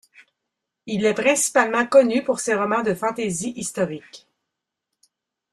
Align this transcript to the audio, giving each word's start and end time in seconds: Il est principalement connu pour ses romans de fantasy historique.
Il 0.87 1.05
est 1.05 1.13
principalement 1.13 1.85
connu 1.85 2.23
pour 2.23 2.39
ses 2.39 2.55
romans 2.55 2.81
de 2.81 2.95
fantasy 2.95 3.53
historique. 3.55 4.27